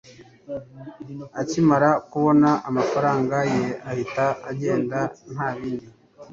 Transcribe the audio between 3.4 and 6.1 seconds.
ye ahita agenda nta bindi